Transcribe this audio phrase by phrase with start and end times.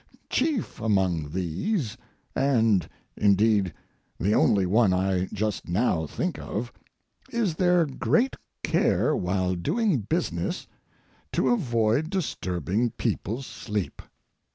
[0.31, 1.95] Chief among these,
[2.35, 3.71] and, indeed,
[4.19, 6.73] the only one I just now think of,
[7.29, 10.65] is their great care while doing business
[11.33, 14.01] to avoid disturbing people's sleep.